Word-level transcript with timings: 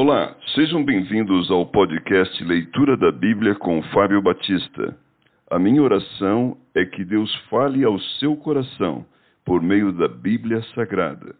Olá, 0.00 0.36
sejam 0.54 0.84
bem-vindos 0.84 1.50
ao 1.50 1.66
podcast 1.66 2.44
Leitura 2.44 2.96
da 2.96 3.10
Bíblia 3.10 3.56
com 3.56 3.82
Fábio 3.92 4.22
Batista. 4.22 4.96
A 5.50 5.58
minha 5.58 5.82
oração 5.82 6.56
é 6.72 6.84
que 6.84 7.04
Deus 7.04 7.34
fale 7.50 7.82
ao 7.82 7.98
seu 8.20 8.36
coração 8.36 9.04
por 9.44 9.60
meio 9.60 9.90
da 9.90 10.06
Bíblia 10.06 10.62
Sagrada. 10.72 11.34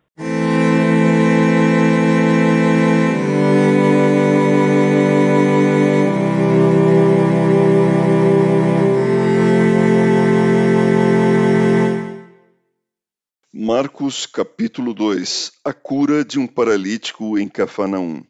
Marcos 13.54 14.26
capítulo 14.26 14.92
2 14.92 15.52
A 15.64 15.72
cura 15.72 16.24
de 16.24 16.40
um 16.40 16.48
paralítico 16.48 17.38
em 17.38 17.48
Cafarnaum. 17.48 18.24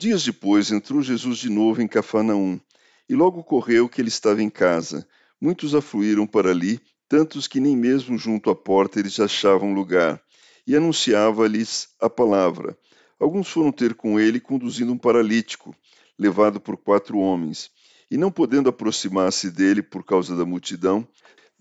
Dias 0.00 0.24
depois 0.24 0.72
entrou 0.72 1.02
Jesus 1.02 1.36
de 1.40 1.50
novo 1.50 1.82
em 1.82 1.86
Cafarnaum, 1.86 2.58
e 3.06 3.14
logo 3.14 3.44
correu 3.44 3.86
que 3.86 4.00
ele 4.00 4.08
estava 4.08 4.42
em 4.42 4.48
casa. 4.48 5.06
Muitos 5.38 5.74
afluíram 5.74 6.26
para 6.26 6.48
ali, 6.48 6.80
tantos 7.06 7.46
que 7.46 7.60
nem 7.60 7.76
mesmo 7.76 8.16
junto 8.16 8.48
à 8.48 8.54
porta 8.56 8.98
eles 8.98 9.20
achavam 9.20 9.74
lugar, 9.74 10.18
e 10.66 10.74
anunciava-lhes 10.74 11.88
a 12.00 12.08
palavra. 12.08 12.78
Alguns 13.18 13.50
foram 13.50 13.70
ter 13.70 13.92
com 13.92 14.18
ele, 14.18 14.40
conduzindo 14.40 14.90
um 14.90 14.96
paralítico, 14.96 15.76
levado 16.18 16.58
por 16.58 16.78
quatro 16.78 17.18
homens. 17.18 17.70
E 18.10 18.16
não 18.16 18.30
podendo 18.30 18.70
aproximar-se 18.70 19.50
dele 19.50 19.82
por 19.82 20.02
causa 20.02 20.34
da 20.34 20.46
multidão, 20.46 21.06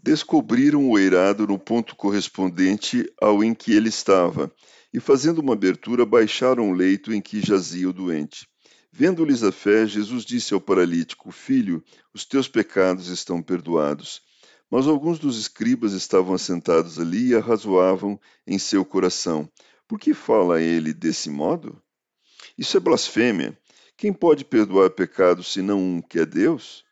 descobriram 0.02 0.89
o 0.89 0.98
eirado 0.98 1.45
no 1.45 1.59
ponto 1.59 1.95
correspondente 1.95 3.12
ao 3.21 3.44
em 3.44 3.53
que 3.53 3.73
ele 3.73 3.90
estava 3.90 4.52
e, 4.94 4.99
fazendo 4.99 5.40
uma 5.40 5.53
abertura, 5.53 6.05
baixaram 6.05 6.70
o 6.70 6.73
leito 6.73 7.13
em 7.13 7.21
que 7.21 7.45
jazia 7.45 7.90
o 7.90 7.94
doente. 7.94 8.48
Vendo-lhes 8.91 9.43
a 9.43 9.52
fé, 9.52 9.85
Jesus 9.85 10.26
disse 10.26 10.54
ao 10.54 10.62
paralítico: 10.62 11.31
Filho, 11.31 11.84
os 12.13 12.26
teus 12.26 12.48
pecados 12.48 13.07
estão 13.07 13.41
perdoados. 13.41 14.21
Mas 14.70 14.87
alguns 14.87 15.18
dos 15.18 15.40
escribas 15.40 15.93
estavam 15.93 16.34
assentados 16.34 16.99
ali 16.99 17.29
e 17.29 17.35
arrazoavam 17.35 18.20
em 18.48 18.57
seu 18.57 18.84
coração: 18.84 19.49
Por 19.87 19.99
que 19.99 20.13
fala 20.13 20.62
ele 20.62 20.93
desse 20.93 21.29
modo? 21.29 21.81
Isso 22.57 22.77
é 22.77 22.79
blasfêmia. 22.79 23.57
Quem 23.96 24.13
pode 24.13 24.46
perdoar 24.46 24.90
pecados 24.91 25.52
senão 25.52 25.79
um 25.79 26.02
que 26.02 26.20
é 26.20 26.26
Deus? 26.26 26.84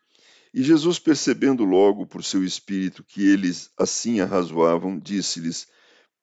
E 0.52 0.62
Jesus, 0.62 0.98
percebendo 0.98 1.64
logo 1.64 2.06
por 2.06 2.24
seu 2.24 2.44
espírito 2.44 3.04
que 3.04 3.26
eles 3.26 3.70
assim 3.76 4.20
arrazoavam, 4.20 4.98
disse-lhes: 4.98 5.66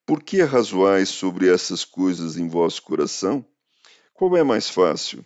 por 0.05 0.21
que 0.21 0.39
arrazoais 0.39 1.09
sobre 1.09 1.51
essas 1.51 1.83
coisas 1.83 2.37
em 2.37 2.47
vosso 2.47 2.83
coração? 2.83 3.43
Qual 4.13 4.37
é 4.37 4.43
mais 4.43 4.69
fácil? 4.69 5.25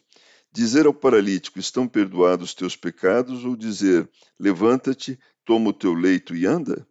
Dizer 0.54 0.86
ao 0.86 0.94
paralítico: 0.94 1.60
Estão 1.60 1.86
perdoados 1.86 2.50
os 2.50 2.56
teus 2.56 2.78
pecados, 2.78 3.44
ou 3.44 3.58
dizer: 3.58 4.10
Levanta-te, 4.40 5.20
toma 5.44 5.72
o 5.72 5.74
teu 5.74 5.94
leito 5.94 6.34
e 6.34 6.46
anda? 6.46 6.88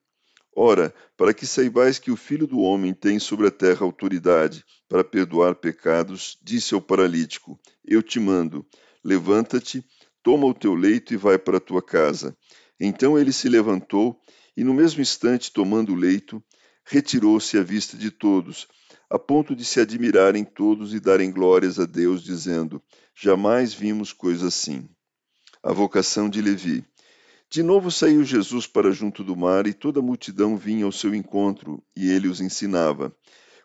Ora, 0.54 0.94
para 1.16 1.32
que 1.32 1.46
saibais 1.46 1.98
que 1.98 2.10
o 2.10 2.16
Filho 2.16 2.46
do 2.46 2.58
Homem 2.58 2.92
tem 2.92 3.18
sobre 3.18 3.46
a 3.46 3.50
terra 3.50 3.86
autoridade 3.86 4.62
para 4.86 5.02
perdoar 5.02 5.54
pecados, 5.54 6.36
disse 6.42 6.74
ao 6.74 6.82
paralítico: 6.82 7.58
Eu 7.82 8.02
te 8.02 8.20
mando, 8.20 8.66
levanta-te, 9.02 9.82
toma 10.22 10.46
o 10.46 10.54
teu 10.54 10.74
leito 10.74 11.12
e 11.12 11.16
vai 11.16 11.38
para 11.38 11.58
a 11.58 11.60
tua 11.60 11.82
casa. 11.82 12.36
Então 12.80 13.18
ele 13.18 13.32
se 13.32 13.48
levantou 13.48 14.20
e, 14.56 14.64
no 14.64 14.74
mesmo 14.74 15.00
instante, 15.00 15.52
tomando 15.52 15.92
o 15.92 15.96
leito, 15.96 16.42
retirou-se 16.84 17.56
à 17.56 17.62
vista 17.62 17.96
de 17.96 18.10
todos, 18.10 18.66
a 19.10 19.18
ponto 19.18 19.54
de 19.54 19.64
se 19.64 19.80
admirarem 19.80 20.44
todos 20.44 20.94
e 20.94 21.00
darem 21.00 21.30
glórias 21.30 21.78
a 21.78 21.84
Deus, 21.84 22.22
dizendo: 22.22 22.82
Jamais 23.14 23.72
vimos 23.72 24.12
coisa 24.12 24.48
assim. 24.48 24.88
A 25.62 25.72
vocação 25.72 26.28
de 26.28 26.40
Levi. 26.40 26.84
De 27.50 27.62
novo 27.62 27.90
saiu 27.90 28.22
Jesus 28.24 28.66
para 28.66 28.90
junto 28.90 29.24
do 29.24 29.34
mar, 29.34 29.66
e 29.66 29.72
toda 29.72 30.00
a 30.00 30.02
multidão 30.02 30.56
vinha 30.56 30.84
ao 30.84 30.92
seu 30.92 31.14
encontro, 31.14 31.82
e 31.96 32.10
ele 32.10 32.28
os 32.28 32.40
ensinava. 32.40 33.14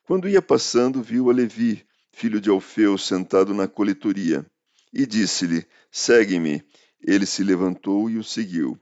Quando 0.05 0.29
ia 0.29 0.41
passando, 0.41 1.01
viu 1.01 1.29
a 1.29 1.33
Levi, 1.33 1.85
filho 2.11 2.39
de 2.39 2.49
Alfeu, 2.49 2.97
sentado 2.97 3.53
na 3.53 3.67
coletoria, 3.67 4.45
e 4.93 5.05
disse-lhe: 5.05 5.65
Segue-me. 5.91 6.63
Ele 7.01 7.25
se 7.25 7.43
levantou 7.43 8.09
e 8.09 8.17
o 8.17 8.23
seguiu. 8.23 8.79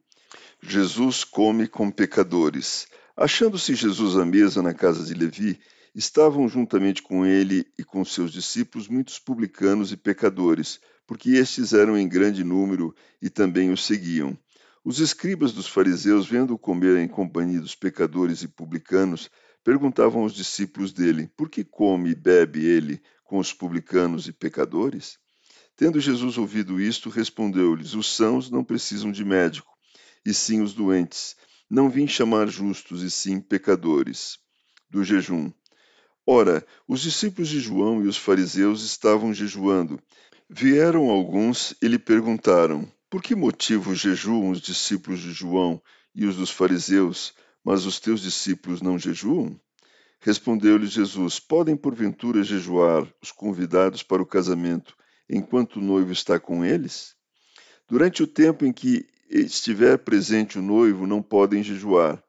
Jesus 0.62 1.24
come 1.24 1.68
com 1.68 1.90
pecadores. 1.90 2.88
Achando-se 3.18 3.74
Jesus 3.74 4.16
à 4.16 4.26
mesa 4.26 4.62
na 4.62 4.74
casa 4.74 5.04
de 5.04 5.14
Levi, 5.14 5.60
estavam 5.96 6.48
juntamente 6.48 7.02
com 7.02 7.26
ele 7.26 7.66
e 7.78 7.84
com 7.84 8.06
seus 8.06 8.32
discípulos 8.32 8.88
muitos 8.88 9.18
publicanos 9.18 9.92
e 9.92 9.98
pecadores, 9.98 10.80
porque 11.08 11.32
estes 11.32 11.74
eram 11.74 11.98
em 11.98 12.08
grande 12.08 12.44
número 12.44 12.96
e 13.22 13.30
também 13.30 13.72
o 13.72 13.78
seguiam. 13.78 14.38
Os 14.84 15.00
escribas 15.00 15.52
dos 15.52 15.68
fariseus, 15.68 16.28
vendo-o 16.28 16.58
comer 16.58 16.98
em 16.98 17.08
companhia 17.08 17.60
dos 17.60 17.76
pecadores 17.76 18.42
e 18.42 18.48
publicanos, 18.48 19.30
perguntavam 19.64 20.22
aos 20.22 20.34
discípulos 20.34 20.94
dele: 20.94 21.30
Por 21.36 21.50
que 21.50 21.64
come 21.64 22.12
e 22.12 22.16
bebe 22.16 22.66
ele 22.66 23.02
com 23.24 23.38
os 23.38 23.54
publicanos 23.54 24.28
e 24.28 24.32
pecadores? 24.32 25.20
Tendo 25.82 26.00
Jesus 26.00 26.38
ouvido 26.38 26.80
isto, 26.80 27.10
respondeu-lhes: 27.10 27.96
Os 27.96 28.16
sãos 28.16 28.52
não 28.52 28.64
precisam 28.64 29.12
de 29.12 29.26
médico, 29.26 29.74
e 30.24 30.32
sim 30.32 30.62
os 30.62 30.76
doentes. 30.76 31.36
Não 31.68 31.90
vim 31.90 32.06
chamar 32.06 32.48
justos, 32.50 33.02
e 33.02 33.10
sim 33.10 33.42
pecadores. 33.42 34.38
Do 34.92 35.04
jejum. 35.04 35.52
Ora, 36.24 36.64
os 36.88 37.02
discípulos 37.02 37.50
de 37.50 37.60
João 37.60 38.06
e 38.06 38.08
os 38.08 38.16
fariseus 38.16 38.84
estavam 38.84 39.34
jejuando. 39.34 40.00
Vieram 40.48 41.10
alguns 41.10 41.74
e 41.82 41.88
lhe 41.88 41.98
perguntaram: 41.98 42.88
Por 43.10 43.20
que 43.20 43.34
motivo 43.34 43.96
jejuam 43.96 44.52
os 44.52 44.62
discípulos 44.62 45.20
de 45.20 45.32
João 45.32 45.82
e 46.14 46.28
os 46.28 46.36
dos 46.36 46.52
fariseus, 46.52 47.34
mas 47.66 47.88
os 47.88 48.00
teus 48.00 48.22
discípulos 48.22 48.84
não 48.84 49.00
jejuam? 49.00 49.60
Respondeu-lhes 50.20 50.92
Jesus: 50.92 51.40
Podem 51.40 51.76
porventura 51.76 52.44
jejuar 52.44 53.12
os 53.20 53.32
convidados 53.32 54.04
para 54.04 54.22
o 54.22 54.28
casamento 54.28 55.01
enquanto 55.32 55.78
o 55.78 55.82
noivo 55.82 56.12
está 56.12 56.38
com 56.38 56.66
eles? 56.66 57.16
Durante 57.88 58.22
o 58.22 58.28
tempo 58.28 58.66
em 58.66 58.74
que 58.74 59.08
estiver 59.30 59.98
presente 59.98 60.60
o 60.60 60.62
noivo, 60.62 61.08
não 61.08 61.22
podem 61.22 61.64
jejuar. 61.64 62.22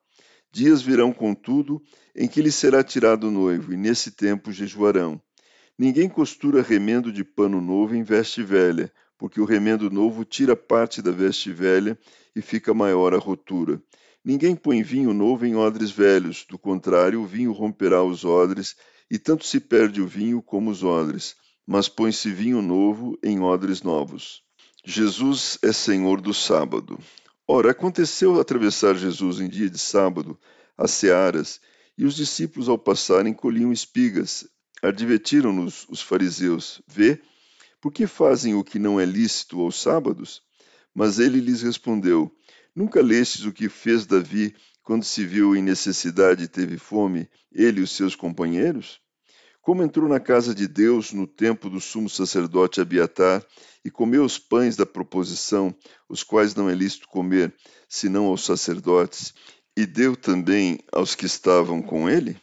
Dias 0.52 0.80
virão, 0.80 1.12
contudo, 1.12 1.82
em 2.14 2.28
que 2.28 2.40
lhe 2.40 2.52
será 2.52 2.84
tirado 2.84 3.28
o 3.28 3.30
noivo, 3.30 3.72
e 3.72 3.76
nesse 3.76 4.12
tempo 4.12 4.52
jejuarão. 4.52 5.20
Ninguém 5.76 6.08
costura 6.08 6.62
remendo 6.62 7.12
de 7.12 7.24
pano 7.24 7.60
novo 7.60 7.96
em 7.96 8.04
veste 8.04 8.42
velha, 8.42 8.92
porque 9.18 9.40
o 9.40 9.44
remendo 9.44 9.90
novo 9.90 10.24
tira 10.24 10.54
parte 10.54 11.02
da 11.02 11.10
veste 11.10 11.50
velha 11.50 11.98
e 12.36 12.42
fica 12.42 12.72
maior 12.72 13.14
a 13.14 13.18
rotura. 13.18 13.82
Ninguém 14.24 14.54
põe 14.54 14.82
vinho 14.82 15.12
novo 15.12 15.44
em 15.44 15.56
odres 15.56 15.90
velhos, 15.90 16.46
do 16.48 16.56
contrário, 16.58 17.20
o 17.20 17.26
vinho 17.26 17.50
romperá 17.50 18.02
os 18.04 18.24
odres, 18.24 18.76
e 19.10 19.18
tanto 19.18 19.44
se 19.44 19.58
perde 19.58 20.00
o 20.00 20.06
vinho 20.06 20.40
como 20.40 20.70
os 20.70 20.84
odres, 20.84 21.34
mas 21.66 21.88
põe-se 21.88 22.30
vinho 22.30 22.60
novo 22.60 23.18
em 23.22 23.40
odres 23.40 23.82
novos. 23.82 24.42
Jesus 24.84 25.58
é 25.62 25.72
Senhor 25.72 26.20
do 26.20 26.34
sábado. 26.34 26.98
Ora, 27.46 27.70
aconteceu 27.70 28.40
atravessar 28.40 28.96
Jesus 28.96 29.40
em 29.40 29.48
dia 29.48 29.68
de 29.70 29.78
sábado 29.78 30.38
as 30.76 30.90
searas, 30.90 31.60
e 31.96 32.04
os 32.04 32.14
discípulos, 32.14 32.68
ao 32.68 32.78
passarem, 32.78 33.32
colhiam 33.32 33.72
espigas. 33.72 34.48
Advertiram-nos 34.82 35.86
os 35.88 36.00
fariseus: 36.00 36.82
Vê, 36.86 37.20
por 37.80 37.92
que 37.92 38.06
fazem 38.06 38.54
o 38.54 38.64
que 38.64 38.78
não 38.78 38.98
é 38.98 39.04
lícito 39.04 39.60
aos 39.60 39.80
sábados? 39.80 40.42
Mas 40.94 41.18
ele 41.18 41.38
lhes 41.40 41.62
respondeu: 41.62 42.34
Nunca 42.74 43.00
lestes 43.00 43.44
o 43.44 43.52
que 43.52 43.68
fez 43.68 44.06
Davi 44.06 44.54
quando 44.82 45.04
se 45.04 45.24
viu 45.24 45.54
em 45.54 45.62
necessidade 45.62 46.44
e 46.44 46.48
teve 46.48 46.78
fome, 46.78 47.28
ele 47.52 47.80
e 47.80 47.84
os 47.84 47.92
seus 47.92 48.16
companheiros? 48.16 49.00
Como 49.62 49.80
entrou 49.80 50.08
na 50.08 50.18
casa 50.18 50.52
de 50.52 50.66
Deus 50.66 51.12
no 51.12 51.24
tempo 51.24 51.70
do 51.70 51.80
sumo 51.80 52.10
sacerdote 52.10 52.80
Abiatar 52.80 53.46
e 53.84 53.92
comeu 53.92 54.24
os 54.24 54.36
pães 54.36 54.74
da 54.74 54.84
proposição, 54.84 55.72
os 56.08 56.24
quais 56.24 56.52
não 56.52 56.68
é 56.68 56.74
lícito 56.74 57.06
comer, 57.06 57.54
senão 57.88 58.26
aos 58.26 58.44
sacerdotes, 58.44 59.32
e 59.76 59.86
deu 59.86 60.16
também 60.16 60.80
aos 60.92 61.14
que 61.14 61.26
estavam 61.26 61.80
com 61.80 62.10
ele? 62.10 62.36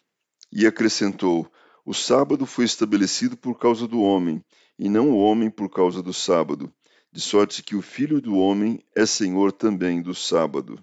E 0.49 0.65
acrescentou: 0.65 1.45
O 1.85 1.94
sábado 1.94 2.45
foi 2.45 2.63
estabelecido 2.63 3.35
por 3.35 3.59
causa 3.59 3.85
do 3.85 3.99
homem, 3.99 4.41
e 4.79 4.88
não 4.88 5.11
o 5.11 5.17
homem 5.17 5.49
por 5.49 5.69
causa 5.69 6.01
do 6.01 6.13
sábado, 6.13 6.73
de 7.11 7.19
sorte 7.19 7.61
que 7.61 7.75
o 7.75 7.81
Filho 7.81 8.21
do 8.21 8.38
homem 8.38 8.81
é 8.95 9.05
senhor 9.05 9.51
também 9.51 10.01
do 10.01 10.15
sábado. 10.15 10.81